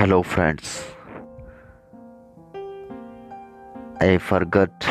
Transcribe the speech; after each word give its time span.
Hello, 0.00 0.22
friends. 0.22 0.68
I 4.00 4.16
forgot 4.16 4.86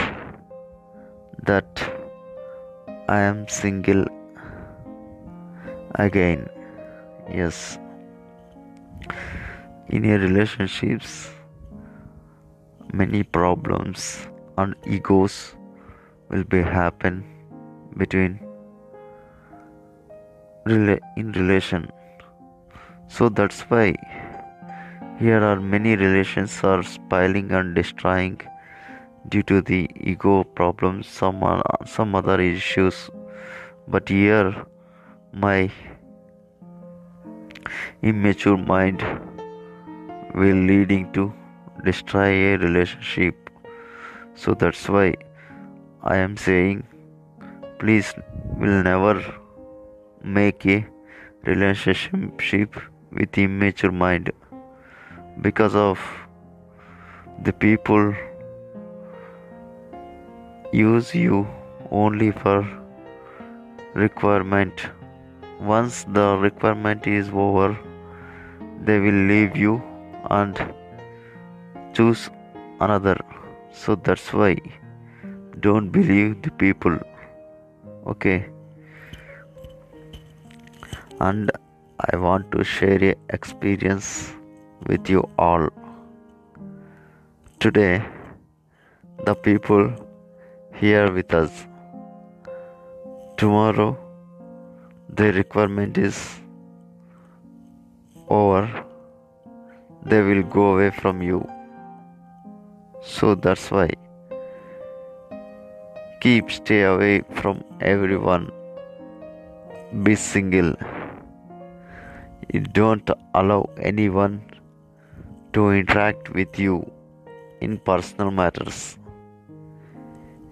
that 1.47 1.81
I 3.07 3.21
am 3.21 3.47
single 3.47 4.05
again. 5.95 6.47
Yes. 7.27 7.79
In 9.87 10.03
your 10.03 10.19
relationships, 10.19 11.31
many 12.93 13.23
problems 13.23 14.27
and 14.59 14.75
egos 14.85 15.55
will 16.29 16.43
be 16.43 16.61
happen 16.61 17.25
between 17.97 18.39
in 20.67 21.31
relation. 21.31 21.91
So 23.07 23.29
that's 23.29 23.61
why 23.71 23.95
here 25.19 25.39
are 25.43 25.59
many 25.59 25.93
relations 25.97 26.53
are 26.63 26.81
spoiling 26.81 27.51
and 27.51 27.75
destroying 27.75 28.39
due 29.27 29.43
to 29.43 29.61
the 29.69 29.79
ego 30.11 30.35
problems, 30.59 31.07
some 31.07 31.43
are- 31.43 31.79
some 31.93 32.15
other 32.19 32.37
issues. 32.41 32.99
But 33.95 34.13
here, 34.15 34.53
my 35.45 35.57
immature 38.11 38.57
mind 38.71 39.03
will 40.41 40.61
leading 40.71 41.11
to 41.17 41.25
destroy 41.89 42.29
a 42.51 42.57
relationship. 42.57 43.49
So 44.35 44.53
that's 44.63 44.87
why 44.87 45.07
I 46.15 46.17
am 46.17 46.37
saying, 46.47 46.83
please, 47.79 48.13
will 48.61 48.83
never 48.91 49.15
make 50.23 50.65
a 50.65 50.79
relationship 51.51 52.79
with 53.11 53.37
immature 53.37 53.91
mind 53.91 54.31
because 55.41 55.75
of 55.75 55.99
the 57.43 57.53
people 57.53 58.13
use 60.71 61.13
you 61.15 61.47
only 61.91 62.31
for 62.31 62.67
requirement. 63.93 64.81
Once 65.59 66.03
the 66.17 66.37
requirement 66.37 67.07
is 67.07 67.29
over 67.29 67.77
they 68.81 68.99
will 68.99 69.21
leave 69.31 69.55
you 69.57 69.81
and 70.29 70.59
choose 71.93 72.29
another. 72.79 73.17
So 73.71 73.95
that's 73.95 74.33
why 74.33 74.57
don't 75.59 75.89
believe 75.89 76.41
the 76.41 76.51
people 76.51 76.97
okay? 78.07 78.49
And 81.19 81.51
i 81.99 82.15
want 82.15 82.49
to 82.51 82.63
share 82.63 83.03
a 83.03 83.15
experience 83.37 84.33
with 84.87 85.09
you 85.09 85.27
all. 85.37 85.69
Today 87.59 88.03
the 89.25 89.35
people 89.35 89.91
here 90.73 91.11
with 91.11 91.33
us. 91.33 91.65
Tomorrow 93.37 93.97
their 95.09 95.33
requirement 95.33 95.97
is 95.97 96.39
over. 98.29 98.85
They 100.05 100.21
will 100.21 100.43
go 100.43 100.73
away 100.75 100.91
from 100.91 101.21
you. 101.21 101.47
So 103.01 103.35
that's 103.35 103.71
why 103.71 103.89
keep 106.21 106.51
stay 106.51 106.83
away 106.83 107.21
from 107.41 107.63
everyone. 107.81 108.51
Be 110.03 110.15
single. 110.15 110.73
You 112.53 112.61
don't 112.61 113.09
allow 113.33 113.69
anyone 113.79 114.41
to 115.53 115.71
interact 115.71 116.29
with 116.33 116.59
you 116.59 116.89
in 117.61 117.77
personal 117.79 118.31
matters. 118.31 118.97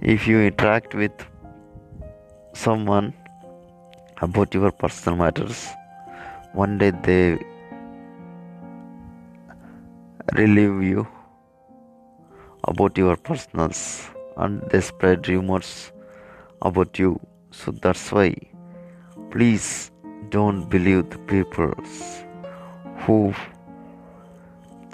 If 0.02 0.28
you 0.28 0.40
interact 0.40 0.94
with 0.96 1.12
someone 2.54 3.14
about 4.22 4.54
your 4.54 4.72
personal 4.72 5.18
matters 5.18 5.68
one 6.54 6.78
day 6.80 6.92
they 7.08 7.38
relieve 10.34 10.82
you 10.82 11.08
about 12.64 12.98
your 12.98 13.16
personals 13.16 14.10
and 14.38 14.62
they 14.72 14.82
spread 14.82 15.28
rumors 15.28 15.92
about 16.62 16.98
you. 16.98 17.20
So 17.52 17.72
that's 17.72 18.12
why 18.12 18.36
please 19.32 19.92
don't 20.30 20.68
believe 20.68 21.10
the 21.12 21.20
people 21.34 21.74
who 23.06 23.34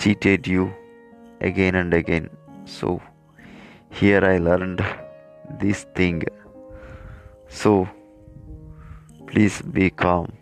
cheated 0.03 0.45
you 0.45 0.63
again 1.39 1.75
and 1.75 1.93
again. 1.93 2.29
So 2.65 3.01
here 3.89 4.21
i 4.29 4.37
learned 4.37 4.81
this 5.61 5.83
thing. 5.95 6.23
So 7.47 7.87
please 9.27 9.61
be 9.61 9.89
calm. 9.89 10.33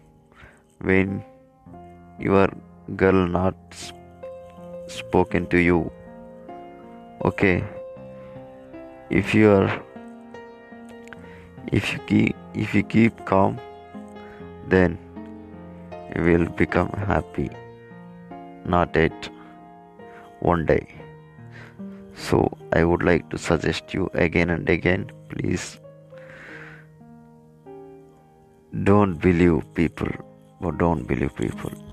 When 0.79 1.23
your 2.19 2.47
girl 2.95 3.27
not 3.27 3.55
spoken 4.87 5.45
to 5.47 5.59
you 5.59 5.91
okay? 7.23 7.63
If 9.11 9.35
you 9.35 9.51
are 9.51 9.69
if 11.71 11.93
you 11.93 11.99
keep 12.07 12.35
if 12.55 12.73
you 12.73 12.81
keep 12.95 13.25
calm 13.25 13.59
then 14.73 14.97
you 16.15 16.23
will 16.29 16.49
become 16.63 16.89
happy. 17.11 17.51
Not 18.65 18.95
yet 18.95 19.29
one 20.41 20.65
day. 20.65 20.83
So 22.15 22.39
i 22.73 22.83
would 22.83 23.03
like 23.03 23.29
to 23.29 23.37
suggest 23.37 23.93
you 23.93 24.09
again 24.13 24.49
and 24.49 24.69
again 24.69 25.11
please. 25.29 25.79
Don't 28.83 29.15
believe 29.29 29.63
people 29.73 30.11
or 30.61 30.71
don't 30.71 31.07
believe 31.07 31.35
people 31.35 31.90